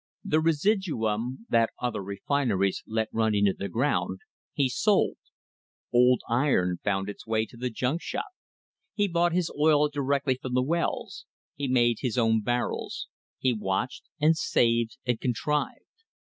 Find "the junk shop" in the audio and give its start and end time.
7.55-8.25